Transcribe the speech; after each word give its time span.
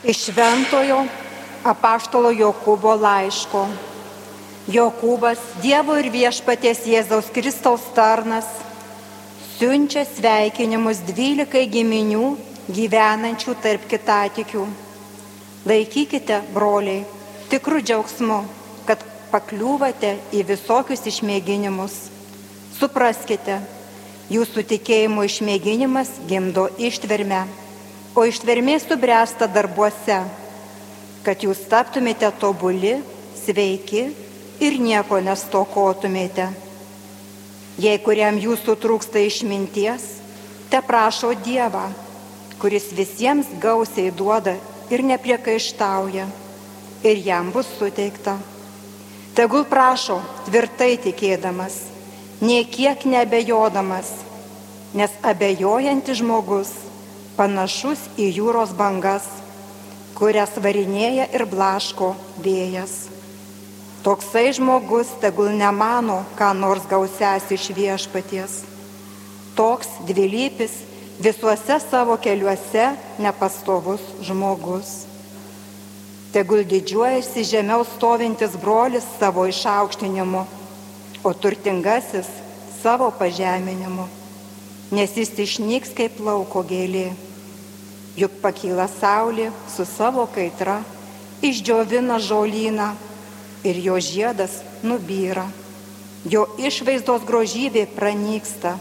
Iš 0.00 0.30
Ventojo 0.32 1.02
apaštalo 1.60 2.30
Jokūbo 2.32 2.94
laiško. 2.96 3.66
Jokūbas, 4.72 5.42
Dievo 5.60 5.98
ir 6.00 6.08
viešpaties 6.08 6.86
Jėzaus 6.88 7.28
Kristaus 7.34 7.84
tarnas, 7.92 8.48
siunčia 9.58 10.06
sveikinimus 10.08 11.02
dvylikai 11.04 11.66
giminių 11.68 12.32
gyvenančių 12.72 13.58
tarp 13.60 13.84
kitatikių. 13.92 14.64
Laikykite, 15.68 16.40
broliai, 16.56 17.04
tikrų 17.52 17.84
džiaugsmu, 17.84 18.42
kad 18.88 19.04
pakliūvate 19.28 20.16
į 20.32 20.46
visokius 20.48 21.04
išmėginimus. 21.12 22.06
Supraskite, 22.80 23.60
jūsų 24.32 24.64
tikėjimo 24.72 25.28
išmėginimas 25.28 26.22
gimdo 26.30 26.70
ištvermę, 26.80 27.44
o 28.20 28.26
ištvermė 28.28 28.76
subręsta 28.82 29.46
darbuose, 29.48 30.18
kad 31.24 31.40
jūs 31.40 31.62
taptumėte 31.72 32.28
tobuli, 32.40 32.98
sveiki 33.40 34.02
ir 34.60 34.76
nieko 34.76 35.22
nestokotumėte. 35.24 36.50
Jei 37.80 38.00
kuriam 38.04 38.36
jūsų 38.36 38.74
trūksta 38.82 39.22
išminties, 39.24 40.04
te 40.68 40.82
prašo 40.84 41.30
Dievą, 41.46 41.86
kuris 42.60 42.90
visiems 42.92 43.48
gausiai 43.62 44.12
duoda 44.12 44.58
ir 44.92 45.04
nepriekaištauja, 45.12 46.28
ir 47.08 47.24
jam 47.24 47.48
bus 47.54 47.72
suteikta. 47.78 48.36
Tegul 49.32 49.64
prašo 49.64 50.18
tvirtai 50.50 50.92
tikėdamas, 51.00 51.80
niekiek 52.44 53.08
nebejodamas, 53.08 54.12
nes 54.92 55.16
abejojantis 55.24 56.20
žmogus 56.20 56.76
panašus 57.40 58.02
į 58.20 58.26
jūros 58.36 58.74
bangas, 58.76 59.24
kurias 60.18 60.52
varinėja 60.60 61.24
ir 61.32 61.46
blaško 61.48 62.12
vėjas. 62.44 63.06
Toksai 64.04 64.50
žmogus 64.56 65.08
tegul 65.22 65.48
nemano, 65.56 66.18
ką 66.36 66.50
nors 66.56 66.84
gausias 66.88 67.48
iš 67.56 67.70
viešpaties. 67.76 68.58
Toks 69.56 69.88
dvilypis 70.08 70.74
visuose 71.20 71.78
savo 71.84 72.18
keliuose 72.20 72.90
nepastovus 73.20 74.04
žmogus. 74.24 74.92
Tegul 76.36 76.60
didžiuojasi 76.68 77.44
žemiau 77.44 77.88
stovintis 77.96 78.52
brolis 78.60 79.08
savo 79.16 79.48
išaukštinimu, 79.48 80.44
o 81.24 81.32
turtingasis 81.32 82.28
savo 82.82 83.10
pažeminimu, 83.16 84.06
nes 84.92 85.16
jis 85.16 85.34
išnyks 85.48 85.96
kaip 85.96 86.20
lauko 86.24 86.64
gėlė. 86.68 87.08
Juk 88.20 88.36
pakyla 88.42 88.84
saulė 88.90 89.48
su 89.70 89.86
savo 89.88 90.26
kaitra, 90.34 90.80
išdžiovina 91.40 92.18
žolyną 92.20 92.90
ir 93.64 93.80
jo 93.80 93.96
žiedas 93.96 94.60
nubyra, 94.84 95.46
jo 96.28 96.44
išvaizdos 96.60 97.24
grožybė 97.28 97.86
pranyksta 97.96 98.76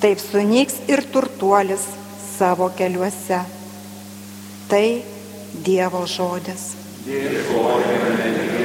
taip 0.00 0.20
sunyks 0.20 0.76
ir 0.88 1.04
turtuolis 1.12 1.84
savo 2.36 2.70
keliuose. 2.78 3.40
Tai 4.70 4.86
Dievo 5.66 6.02
žodis. 6.10 6.74
Dėkojame 7.06 8.55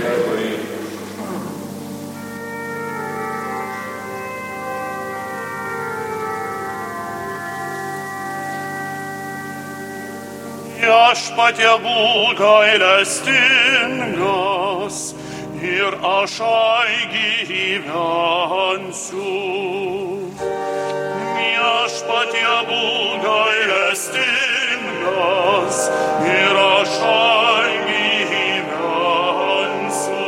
Viešpatie 11.31 11.79
būk 11.79 12.35
gailestingas 12.35 15.15
ir 15.63 15.95
aš 16.03 16.43
gyvensiu 17.51 19.31
viešpatie 21.39 22.51
būk 22.67 23.23
gailestingas 23.23 25.79
ir 26.33 26.55
aš 26.65 26.99
gyvensiu. 27.87 30.27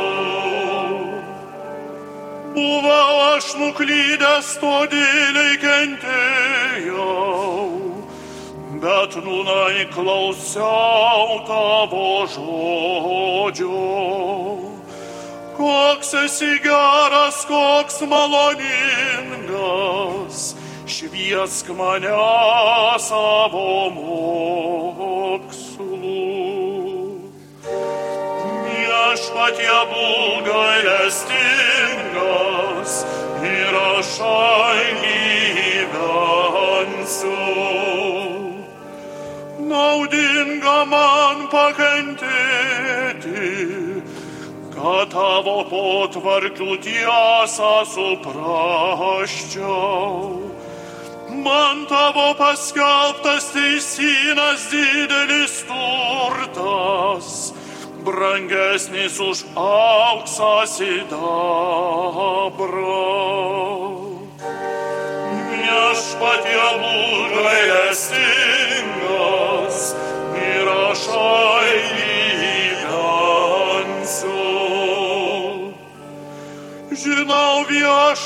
Buvau 2.56 3.12
aš 3.34 3.46
nuklydęs, 3.60 4.48
todėl 4.64 5.36
kentėjau, 5.60 6.43
bet 8.84 9.16
nūnai 9.24 9.86
klausiau 9.94 11.38
tavo 11.48 12.08
žodžio. 12.34 13.84
Koks 15.56 16.10
esi 16.24 16.52
geras, 16.64 17.38
koks 17.48 17.96
maloningas 18.10 20.38
šviesk 20.96 21.66
mane 21.78 22.16
savo 23.06 23.70
mokslu. 23.96 25.80
Viešpatie 28.66 29.78
būk 29.94 30.42
gailestingas 30.50 32.92
ir 33.54 33.74
aš 33.86 34.12
gyvensiu. 37.04 37.63
Naudinga 39.74 40.78
man 40.86 41.38
pakentėti, 41.50 43.42
kad 44.76 45.10
tavo 45.14 45.58
potvarkių 45.70 46.72
tiesą 46.86 47.74
suprasčiau 47.96 49.64
man 51.44 51.86
tavo 51.86 52.34
paskelbtas 52.38 53.50
teisinas 53.52 54.70
didelis 54.72 55.64
turtas, 55.68 57.52
brangesnis 58.04 59.20
už 59.20 59.44
auksą 59.56 60.66
sidabrą. 60.76 61.14
Viešpatie 65.52 66.66
būk 66.80 67.32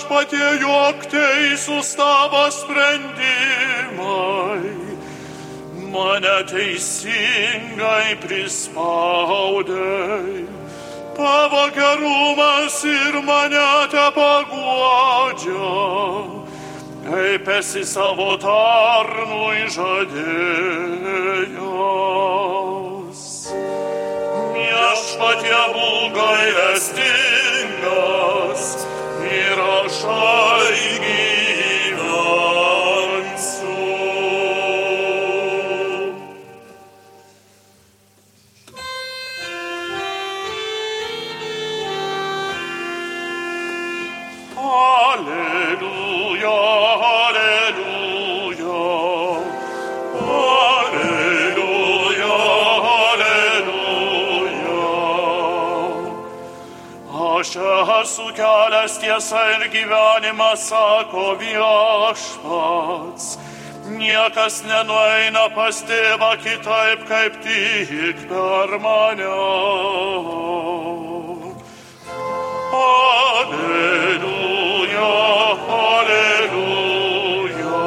viešpatie, 0.09 0.61
jog 0.61 1.03
teisūs 1.11 1.97
tavo 1.97 2.51
sprendimai 2.51 3.89
mane 5.93 6.45
teisingai 6.49 8.17
prispaudai. 8.21 9.77
Tavo 11.17 11.71
gerumas 11.75 12.85
ir 12.85 13.23
mane 13.23 13.89
te 13.91 14.11
paguodžia, 14.15 15.75
kaip 17.09 17.49
esi 17.59 17.85
savo 17.85 18.37
tarnui 18.39 19.69
žadėjęs. 19.75 21.11
Viešpatie 24.55 25.63
būk 25.75 26.13
gailestingas 26.15 27.38
ir 45.27 45.57
Esu 58.03 58.27
kelias 58.37 58.99
tiesa 59.00 59.41
ir 59.55 59.62
gyvenimas, 59.73 60.69
sako 60.69 61.39
viešpats. 61.41 63.27
Niekas 63.89 64.62
nenueina 64.69 65.49
pas 65.56 65.77
tėvą 65.89 66.33
kitaip, 66.45 67.00
kaip 67.09 67.35
tik 67.43 68.17
per 68.31 68.71
mane. 68.85 69.31
Alleluja, 72.79 73.95
alleluja. 75.81 77.79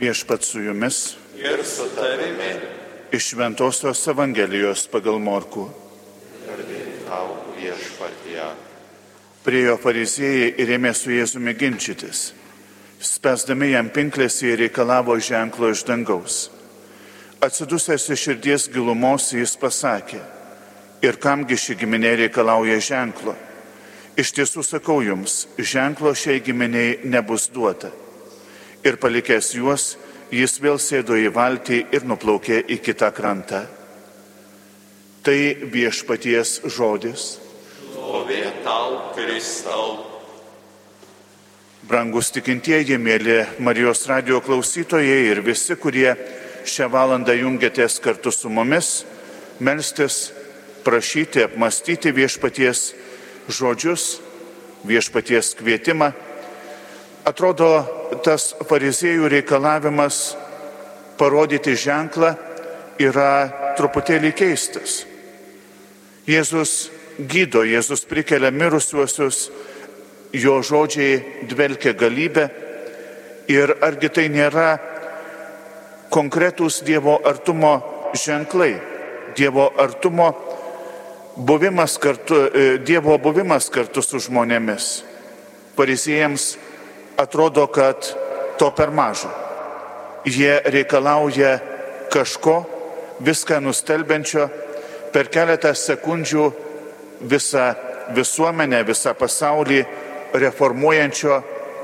Viešpat 0.00 0.40
su 0.48 0.58
jumis 0.66 0.98
ir 1.36 1.58
su 1.66 1.86
tavimi 1.94 2.52
iš 3.12 3.28
Šventojios 3.28 4.06
Evangelijos 4.08 4.88
pagal 4.88 5.18
Morku. 5.18 5.68
tau 7.12 7.36
viešpatie. 7.56 8.44
Priejo 9.42 9.74
fariziejai 9.82 10.52
ir 10.62 10.70
ėmė 10.76 10.92
su 10.94 11.10
Jėzumi 11.10 11.56
ginčytis. 11.58 12.30
Spesdami 13.02 13.72
jam 13.72 13.88
pinklės 13.90 14.36
jie 14.44 14.54
reikalavo 14.60 15.16
ženklo 15.18 15.72
iš 15.74 15.82
dangaus. 15.88 16.44
Atsidusęs 17.42 18.06
iš 18.14 18.22
širdies 18.22 18.68
gilumos 18.70 19.32
jis 19.34 19.56
pasakė, 19.58 20.20
ir 21.02 21.18
kamgi 21.18 21.58
ši 21.58 21.74
giminė 21.80 22.14
reikalauja 22.20 22.78
ženklo. 22.78 23.34
Iš 24.14 24.30
tiesų 24.36 24.62
sakau 24.62 25.00
jums, 25.02 25.48
ženklo 25.58 26.14
šiai 26.14 26.38
giminiai 26.44 27.00
nebus 27.10 27.48
duota. 27.50 27.90
Ir 28.86 28.98
palikęs 29.02 29.54
juos, 29.58 29.96
jis 30.30 30.58
vėl 30.62 30.78
sėdo 30.78 31.18
į 31.18 31.32
valtį 31.34 31.82
ir 31.90 32.06
nuplaukė 32.06 32.62
į 32.62 32.78
kitą 32.84 33.10
krantą. 33.10 33.66
Tai 35.26 35.38
viešpaties 35.74 36.60
žodis. 36.70 37.41
Kristau. 39.12 39.98
Brangus 41.82 42.30
tikintieji, 42.32 42.96
mėly 42.96 43.42
Marijos 43.60 44.06
radio 44.08 44.40
klausytojai 44.40 45.26
ir 45.28 45.42
visi, 45.44 45.76
kurie 45.76 46.14
šią 46.64 46.88
valandą 46.92 47.34
jungiatės 47.36 47.98
kartu 48.00 48.32
su 48.32 48.48
mumis, 48.48 49.02
melstis, 49.60 50.30
prašyti, 50.86 51.42
apmastyti 51.48 52.12
viešpaties 52.14 52.92
žodžius, 53.50 54.06
viešpaties 54.88 55.52
kvietimą. 55.58 56.12
Atrodo, 57.28 57.70
tas 58.24 58.52
fariziejų 58.70 59.28
reikalavimas 59.36 60.22
parodyti 61.20 61.76
ženklą 61.78 62.32
yra 63.02 63.74
truputėlį 63.78 64.32
keistas. 64.38 65.02
Jėzus 66.26 66.90
gydo, 67.18 67.62
Jėzus 67.66 68.04
prikelia 68.08 68.50
mirusiuosius, 68.54 69.50
jo 70.32 70.60
žodžiai 70.64 71.46
dvelkia 71.48 71.92
galybę 71.98 72.48
ir 73.52 73.74
argi 73.84 74.08
tai 74.08 74.28
nėra 74.32 74.78
konkretūs 76.12 76.82
Dievo 76.86 77.18
artumo 77.24 77.74
ženklai, 78.16 78.74
Dievo 79.36 79.68
artumo 79.80 80.32
buvimas 81.36 81.98
kartu, 81.98 82.48
e, 82.48 82.78
Dievo 82.78 83.18
buvimas 83.18 83.68
kartu 83.72 84.02
su 84.02 84.20
žmonėmis. 84.20 85.02
Parizėjams 85.76 86.56
atrodo, 87.16 87.66
kad 87.72 87.96
to 88.58 88.70
per 88.76 88.90
maža. 88.92 89.30
Jie 90.24 90.60
reikalauja 90.64 91.58
kažko, 92.12 92.62
viską 93.20 93.60
nustelbenčio, 93.64 94.48
per 95.12 95.28
keletą 95.32 95.72
sekundžių 95.76 96.44
visą 97.22 97.72
visuomenę, 98.14 98.82
visą 98.84 99.14
pasaulį 99.14 99.82
reformuojančio, 100.34 101.42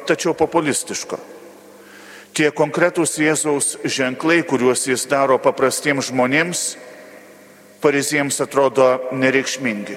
tačiau 0.09 0.35
populistiško. 0.35 1.19
Tie 2.35 2.51
konkretūs 2.55 3.17
Jėzaus 3.19 3.77
ženklai, 3.85 4.43
kuriuos 4.47 4.87
jis 4.87 5.07
daro 5.11 5.39
paprastiems 5.43 6.11
žmonėms, 6.13 6.63
fariziems 7.83 8.41
atrodo 8.45 8.91
nereikšmingi 9.13 9.97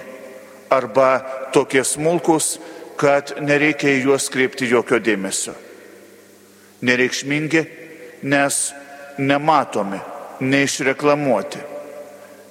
arba 0.72 1.20
tokie 1.54 1.84
smulkus, 1.84 2.56
kad 2.96 3.34
nereikia 3.44 3.92
į 3.92 4.06
juos 4.06 4.30
kreipti 4.32 4.70
jokio 4.72 5.02
dėmesio. 5.04 5.52
Nereikšmingi, 6.86 7.64
nes 8.24 8.60
nematomi, 9.20 10.00
neišreklamuoti, 10.40 11.60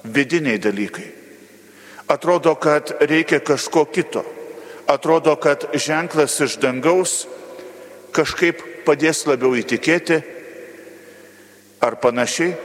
vidiniai 0.04 0.60
dalykai. 0.60 1.06
Atrodo, 2.10 2.54
kad 2.58 2.90
reikia 3.00 3.38
kažko 3.38 3.84
kito. 3.84 4.24
Atrodo, 4.86 5.36
kad 5.36 5.68
ženklas 5.74 6.40
iš 6.42 6.56
dangaus 6.58 7.28
kažkaip 8.10 8.82
padės 8.82 9.22
labiau 9.30 9.54
įtikėti 9.54 10.18
ar 11.86 12.00
panašiai. 12.02 12.56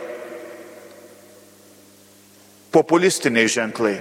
Populistiniai 2.73 3.45
ženklai. 3.45 3.99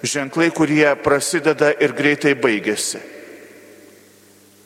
Ženklai, 0.00 0.48
kurie 0.56 0.88
prasideda 1.04 1.74
ir 1.76 1.92
greitai 1.92 2.32
baigėsi. 2.40 3.02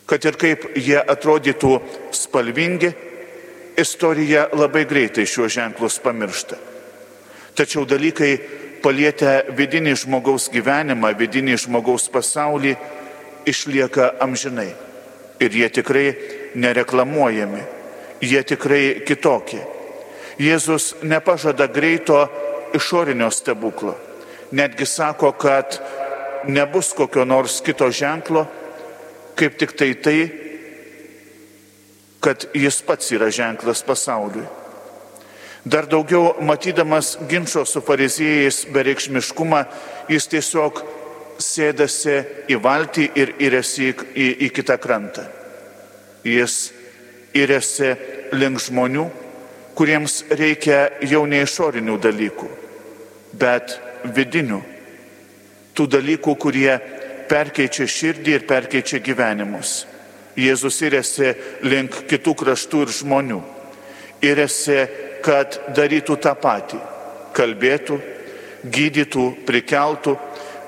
Kad 0.06 0.30
ir 0.30 0.38
kaip 0.38 0.68
jie 0.78 1.00
atrodytų 1.00 1.80
spalvingi, 2.14 2.92
istorija 3.74 4.46
labai 4.54 4.84
greitai 4.86 5.26
šiuos 5.26 5.58
ženklus 5.58 5.98
pamiršta. 5.98 6.60
Tačiau 7.58 7.82
dalykai 7.88 8.36
palietę 8.84 9.44
vidinį 9.56 9.94
žmogaus 10.04 10.50
gyvenimą, 10.52 11.14
vidinį 11.16 11.56
žmogaus 11.64 12.10
pasaulį, 12.12 12.74
išlieka 13.48 14.14
amžinai. 14.24 14.72
Ir 15.40 15.56
jie 15.56 15.68
tikrai 15.72 16.06
nereklamuojami, 16.54 17.62
jie 18.22 18.42
tikrai 18.46 19.00
kitokie. 19.08 19.62
Jėzus 20.38 20.94
nepažada 21.02 21.66
greito 21.70 22.24
išorinio 22.74 23.30
stebuklo. 23.30 23.94
Netgi 24.54 24.86
sako, 24.86 25.32
kad 25.32 25.78
nebus 26.46 26.92
kokio 26.94 27.24
nors 27.24 27.60
kito 27.64 27.88
ženklo, 27.90 28.44
kaip 29.34 29.56
tik 29.58 29.74
tai 29.78 29.94
tai, 29.94 30.18
kad 32.20 32.46
jis 32.54 32.82
pats 32.82 33.10
yra 33.12 33.30
ženklas 33.30 33.82
pasauliui. 33.86 34.46
Dar 35.64 35.86
daugiau 35.88 36.36
matydamas 36.44 37.16
ginčio 37.28 37.64
su 37.64 37.80
fariziejais 37.80 38.66
bereikšmiškumą, 38.72 39.62
jis 40.12 40.26
tiesiog 40.28 40.82
sėdasi 41.40 42.18
į 42.52 42.58
valtį 42.60 43.06
ir 43.16 43.32
įresi 43.40 43.88
į, 43.88 44.26
į 44.44 44.50
kitą 44.52 44.76
krantą. 44.78 45.24
Jis 46.24 46.68
įresi 47.32 47.94
link 48.36 48.60
žmonių, 48.60 49.06
kuriems 49.74 50.20
reikia 50.36 50.90
jau 51.08 51.24
ne 51.26 51.40
išorinių 51.46 51.96
dalykų, 52.02 52.50
bet 53.40 53.78
vidinių. 54.04 54.60
Tų 55.74 55.88
dalykų, 55.96 56.36
kurie 56.38 56.76
perkeičia 57.28 57.88
širdį 57.88 58.36
ir 58.36 58.46
perkeičia 58.46 59.00
gyvenimus. 59.02 59.86
Jėzus 60.36 60.76
įrėsi 60.84 61.32
link 61.64 62.04
kitų 62.10 62.36
kraštų 62.36 62.84
ir 62.84 62.94
žmonių. 63.00 63.40
Įrėsi, 64.24 64.78
kad 65.24 65.56
darytų 65.76 66.18
tą 66.20 66.34
patį. 66.36 66.80
Kalbėtų, 67.34 67.98
gydytų, 68.64 69.24
prikeltų, 69.48 70.16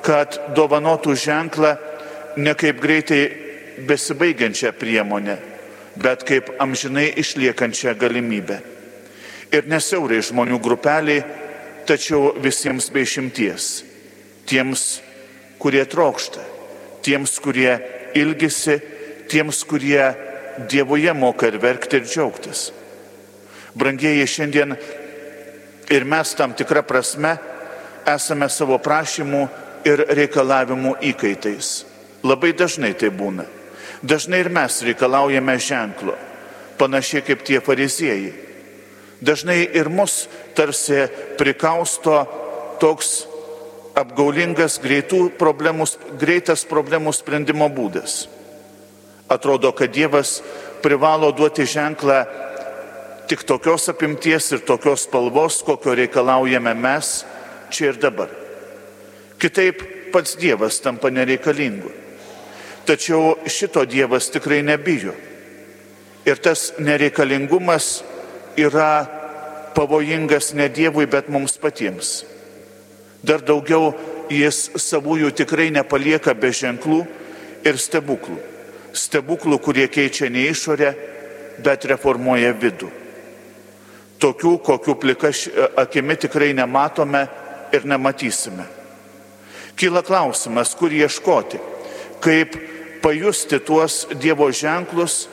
kad 0.04 0.38
dovanotų 0.56 1.14
ženklą 1.18 1.74
ne 2.40 2.54
kaip 2.58 2.80
greitai 2.82 3.20
besibaigiančią 3.86 4.72
priemonę, 4.80 5.36
bet 6.00 6.24
kaip 6.28 6.50
amžinai 6.62 7.10
išliekančią 7.20 7.96
galimybę. 8.00 8.60
Ir 9.54 9.68
nesiaurai 9.70 10.22
žmonių 10.24 10.58
grupeliai, 10.62 11.22
tačiau 11.86 12.32
visiems 12.42 12.88
be 12.90 13.04
išimties. 13.06 13.84
Tiems, 14.46 15.00
kurie 15.62 15.84
trokšta, 15.86 16.42
tiems, 17.06 17.38
kurie 17.42 17.76
ilgisi, 18.18 18.80
tiems, 19.30 19.62
kurie 19.68 20.14
Dievoje 20.56 21.12
moka 21.12 21.50
ir 21.50 21.58
verkti 21.60 21.98
ir 21.98 22.06
džiaugtis. 22.08 22.70
Brangieji, 23.76 24.24
šiandien 24.26 24.72
ir 25.92 26.04
mes 26.08 26.32
tam 26.34 26.54
tikrą 26.56 26.80
prasme 26.86 27.34
esame 28.08 28.48
savo 28.48 28.78
prašymų 28.80 29.42
ir 29.86 30.02
reikalavimų 30.16 30.96
įkaitais. 31.12 31.84
Labai 32.26 32.54
dažnai 32.56 32.94
tai 32.98 33.10
būna. 33.12 33.44
Dažnai 34.02 34.40
ir 34.40 34.50
mes 34.52 34.80
reikalaujame 34.86 35.58
ženklo, 35.60 36.16
panašiai 36.80 37.24
kaip 37.26 37.44
tie 37.44 37.60
fariziejai. 37.60 38.32
Dažnai 39.20 39.62
ir 39.76 39.88
mus 39.88 40.26
tarsi 40.56 41.06
prikausto 41.36 42.16
toks 42.80 43.26
apgaulingas 43.96 44.80
problemų, 45.38 45.86
greitas 46.20 46.64
problemų 46.68 47.12
sprendimo 47.12 47.68
būdas. 47.68 48.26
Atrodo, 49.28 49.72
kad 49.72 49.90
Dievas 49.90 50.42
privalo 50.82 51.32
duoti 51.32 51.64
ženklą 51.66 52.24
tik 53.28 53.44
tokios 53.46 53.88
apimties 53.88 54.52
ir 54.52 54.64
tokios 54.66 55.06
spalvos, 55.06 55.62
kokio 55.66 55.94
reikalaujame 55.94 56.74
mes 56.74 57.24
čia 57.70 57.90
ir 57.92 58.00
dabar. 58.00 58.30
Kitaip 59.38 59.82
pats 60.12 60.36
Dievas 60.40 60.80
tampa 60.80 61.10
nereikalingu. 61.10 61.90
Tačiau 62.86 63.36
šito 63.50 63.84
Dievas 63.84 64.30
tikrai 64.30 64.62
nebijo. 64.62 65.14
Ir 66.26 66.38
tas 66.42 66.72
nereikalingumas 66.78 68.02
yra 68.56 69.06
pavojingas 69.74 70.54
ne 70.54 70.68
Dievui, 70.68 71.06
bet 71.06 71.28
mums 71.28 71.58
patiems. 71.58 72.24
Dar 73.26 73.42
daugiau 73.42 73.92
jis 74.30 74.70
savųjų 74.78 75.34
tikrai 75.36 75.70
nepalieka 75.74 76.34
be 76.34 76.54
ženklų 76.54 77.04
ir 77.66 77.78
stebuklų 77.78 78.54
stebuklų, 78.96 79.58
kurie 79.62 79.86
keičia 79.92 80.30
ne 80.32 80.48
išorę, 80.50 80.92
bet 81.64 81.86
reformuoja 81.88 82.52
vidų. 82.56 82.90
Tokių, 84.20 84.56
kokių 84.64 84.94
plika 85.00 85.30
akimi 85.76 86.16
tikrai 86.16 86.52
nematome 86.56 87.26
ir 87.76 87.84
nematysime. 87.84 88.64
Kyla 89.76 90.00
klausimas, 90.02 90.72
kur 90.74 90.92
ieškoti, 90.92 91.60
kaip 92.24 92.56
pajusti 93.02 93.58
tuos 93.60 94.06
Dievo 94.16 94.48
ženklus, 94.52 95.26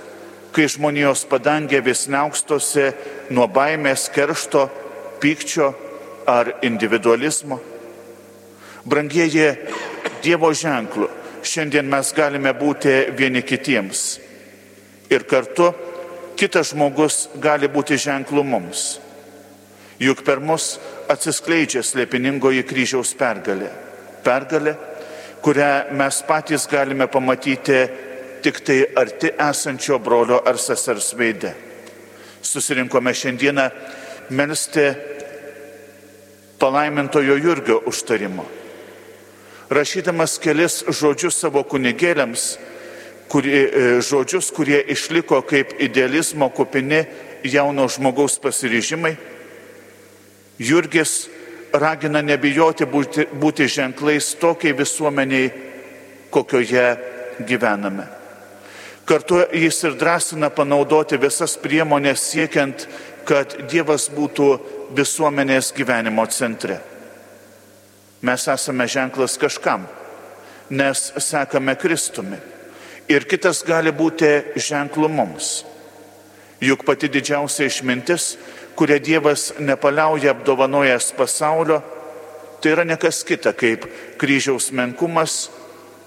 kai 0.54 0.68
žmonijos 0.68 1.24
padangė 1.32 1.80
vis 1.86 2.06
neaukstosi 2.12 2.92
nuo 3.34 3.48
baimės, 3.48 4.10
keršto, 4.14 4.68
pykčio 5.24 5.72
ar 6.28 6.58
individualizmo. 6.62 7.62
Brangieji 8.84 9.48
Dievo 10.24 10.52
ženklų, 10.52 11.08
šiandien 11.44 11.88
mes 11.88 12.12
galime 12.16 12.52
būti 12.56 12.98
vieni 13.16 13.42
kitiems. 13.48 14.04
Ir 15.08 15.24
kartu 15.30 15.72
kitas 16.44 16.74
žmogus 16.74 17.30
gali 17.40 17.70
būti 17.72 17.96
ženklu 17.96 18.44
mums. 18.44 18.98
Juk 20.04 20.26
per 20.28 20.42
mus 20.44 20.74
atsiskleidžia 21.08 21.84
slėpiningoji 21.86 22.66
kryžiaus 22.68 23.14
pergalė. 23.16 23.70
Pergalė, 24.26 24.74
kurią 25.44 25.96
mes 25.96 26.20
patys 26.28 26.66
galime 26.68 27.08
pamatyti 27.08 27.78
tik 28.44 28.60
tai 28.68 28.82
arti 29.00 29.32
esančio 29.40 30.02
brolio 30.04 30.42
ar 30.44 30.60
sesers 30.60 31.14
veide. 31.16 31.54
Susirinkome 32.44 33.14
šiandieną 33.16 33.70
melstį 34.36 34.88
palaimintojo 36.60 37.40
Jurgio 37.40 37.80
užtarimo. 37.88 38.44
Rašydamas 39.72 40.36
kelis 40.44 40.82
žodžius 40.92 41.40
savo 41.40 41.64
kunigėliams, 41.64 42.58
kurie, 43.34 44.00
žodžius, 44.06 44.52
kurie 44.54 44.78
išliko 44.94 45.42
kaip 45.42 45.74
idealizmo 45.82 46.50
kupini 46.54 47.04
jauno 47.44 47.88
žmogaus 47.90 48.38
pasiryžimai, 48.40 49.16
Jurgis 50.62 51.28
ragina 51.74 52.22
nebijoti 52.22 52.86
būti, 52.86 53.26
būti 53.34 53.66
ženklais 53.68 54.36
tokiai 54.38 54.76
visuomeniai, 54.78 55.50
kokioje 56.30 56.86
gyvename. 57.50 58.06
Kartu 59.06 59.42
jis 59.52 59.82
ir 59.84 59.98
drąsina 60.00 60.52
panaudoti 60.54 61.18
visas 61.20 61.58
priemonės 61.60 62.30
siekiant, 62.30 62.86
kad 63.26 63.58
Dievas 63.72 64.08
būtų 64.14 64.48
visuomenės 64.96 65.74
gyvenimo 65.76 66.24
centre. 66.30 66.78
Mes 68.24 68.48
esame 68.48 68.88
ženklas 68.88 69.36
kažkam, 69.42 69.90
nes 70.70 71.10
sekame 71.18 71.76
Kristumi. 71.76 72.53
Ir 73.12 73.26
kitas 73.28 73.64
gali 73.68 73.92
būti 73.92 74.56
ženklu 74.56 75.10
mums. 75.12 75.64
Juk 76.64 76.86
pati 76.88 77.10
didžiausia 77.12 77.68
išmintis, 77.68 78.38
kurią 78.80 79.00
Dievas 79.04 79.52
nepaliauja 79.60 80.32
apdovanojęs 80.32 81.12
pasaulio, 81.18 81.82
tai 82.62 82.72
yra 82.72 82.86
nekas 82.88 83.26
kita 83.28 83.52
kaip 83.60 83.84
kryžiaus 84.22 84.72
menkumas, 84.72 85.50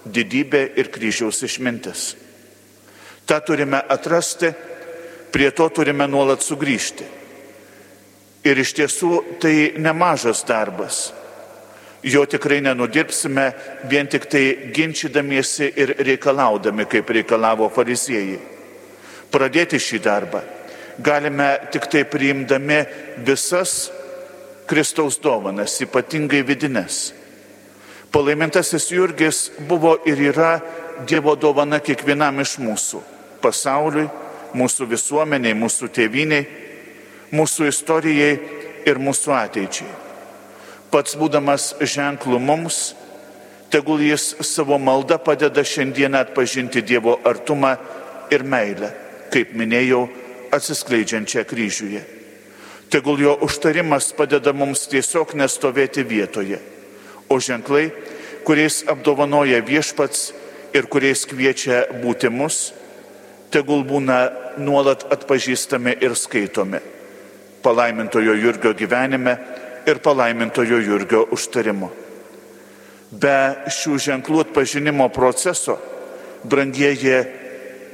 didybė 0.09 0.63
ir 0.79 0.89
kryžiaus 0.89 1.43
išmintis. 1.45 2.15
Ta 3.27 3.39
turime 3.45 3.77
atrasti, 3.77 4.49
prie 5.31 5.51
to 5.51 5.67
turime 5.69 6.07
nuolat 6.09 6.41
sugrįžti. 6.41 7.05
Ir 8.47 8.59
iš 8.63 8.73
tiesų 8.79 9.11
tai 9.43 9.53
nemažas 9.77 10.41
darbas. 10.47 11.11
Jo 12.03 12.25
tikrai 12.25 12.61
nenudirbsime 12.61 13.51
vien 13.89 14.07
tik 14.07 14.27
tai 14.29 14.71
ginčydamiesi 14.73 15.71
ir 15.75 15.95
reikalaudami, 16.05 16.85
kaip 16.85 17.09
reikalavo 17.09 17.69
fariziejai. 17.73 18.37
Pradėti 19.31 19.79
šį 19.81 19.99
darbą 20.03 20.43
galime 20.97 21.57
tik 21.71 21.87
tai 21.91 22.03
priimdami 22.05 22.85
visas 23.25 23.91
Kristaus 24.67 25.19
dovanas, 25.23 25.77
ypatingai 25.81 26.41
vidines. 26.43 27.13
Palaimintasis 28.11 28.89
Jurgis 28.91 29.51
buvo 29.67 29.97
ir 30.05 30.19
yra 30.31 30.59
Dievo 31.07 31.35
dovana 31.37 31.77
kiekvienam 31.79 32.39
iš 32.41 32.57
mūsų- 32.57 33.01
pasauliui, 33.43 34.09
mūsų 34.53 34.87
visuomeniai, 34.89 35.53
mūsų 35.53 35.89
tėviniai, 35.93 36.47
mūsų 37.31 37.67
istorijai 37.67 38.39
ir 38.85 38.95
mūsų 38.97 39.31
ateičiai. 39.37 40.06
Pats 40.91 41.17
būdamas 41.19 41.73
ženklu 41.83 42.39
mums, 42.39 42.95
tegul 43.71 44.01
jis 44.01 44.35
savo 44.47 44.77
maldą 44.79 45.17
padeda 45.19 45.63
šiandieną 45.63 46.21
atpažinti 46.23 46.81
Dievo 46.81 47.17
artumą 47.27 47.75
ir 48.31 48.43
meilę, 48.43 48.91
kaip 49.33 49.51
minėjau, 49.57 50.07
atsiskleidžiančią 50.55 51.43
kryžiuje. 51.47 52.03
Tegul 52.89 53.19
jo 53.19 53.35
užtarimas 53.43 54.13
padeda 54.15 54.53
mums 54.55 54.85
tiesiog 54.87 55.35
nestovėti 55.35 56.07
vietoje, 56.07 56.61
o 57.27 57.39
ženklai, 57.43 57.89
kuriais 58.47 58.85
apdovanoja 58.87 59.59
viešpats 59.59 60.29
ir 60.71 60.87
kuriais 60.87 61.25
kviečia 61.27 61.83
būti 61.99 62.31
mus, 62.31 62.71
tegul 63.51 63.83
būna 63.83 64.21
nuolat 64.63 65.03
atpažįstami 65.11 65.99
ir 65.99 66.15
skaitomi 66.15 66.79
palaimintojo 67.67 68.33
Jurgio 68.33 68.73
gyvenime 68.73 69.37
ir 69.87 69.99
palaimintojo 70.03 70.79
Jurgio 70.83 71.23
užtarimo. 71.31 71.89
Be 73.11 73.37
šių 73.71 73.95
ženklų 74.03 74.43
atpažinimo 74.43 75.07
proceso, 75.15 75.77
brangieji, 76.43 77.21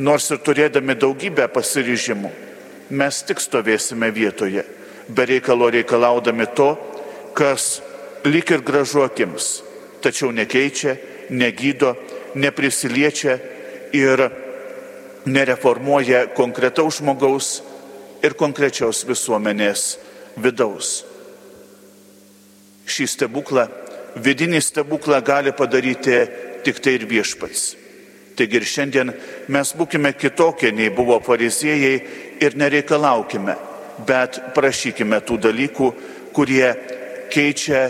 nors 0.02 0.32
ir 0.34 0.42
turėdami 0.42 0.96
daugybę 0.98 1.46
pasiryžimų, 1.54 2.32
mes 2.98 3.22
tik 3.28 3.42
stovėsime 3.42 4.10
vietoje, 4.14 4.66
be 5.08 5.28
reikalo 5.30 5.70
reikalaudami 5.70 6.50
to, 6.58 6.74
kas 7.38 7.84
lik 8.26 8.50
ir 8.56 8.66
gražu 8.66 9.06
akims, 9.06 9.62
tačiau 10.02 10.34
nekeičia, 10.34 10.98
negydo, 11.30 11.94
neprisiliečia 12.34 13.38
ir 13.94 14.28
nereformuoja 15.30 16.26
konkretaus 16.34 17.00
žmogaus 17.00 17.56
ir 18.26 18.34
konkrečios 18.34 19.06
visuomenės 19.06 19.98
vidaus. 20.42 21.13
Šį 22.88 23.08
stebuklą, 23.08 23.68
vidinį 24.16 24.62
stebuklą 24.62 25.22
gali 25.26 25.54
padaryti 25.56 26.20
tik 26.64 26.80
tai 26.84 26.98
ir 27.00 27.08
viešpats. 27.10 27.76
Taigi 28.34 28.58
ir 28.58 28.66
šiandien 28.66 29.12
mes 29.54 29.74
būkime 29.78 30.14
kitokie 30.18 30.72
nei 30.74 30.90
buvo 30.90 31.20
fariziejai 31.22 31.94
ir 32.42 32.58
nereikalaukime, 32.58 33.56
bet 34.08 34.40
prašykime 34.56 35.22
tų 35.22 35.38
dalykų, 35.48 35.92
kurie 36.34 36.74
keičia 37.34 37.86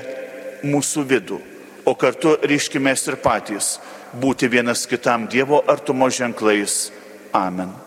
mūsų 0.67 1.05
vidų, 1.07 1.39
o 1.85 1.95
kartu 1.95 2.35
ryškime 2.43 2.95
ir 2.95 3.19
patys 3.23 3.77
būti 4.19 4.47
vienas 4.47 4.85
kitam 4.88 5.27
Dievo 5.27 5.63
artumo 5.67 6.09
ženklais. 6.09 6.91
Amen. 7.33 7.82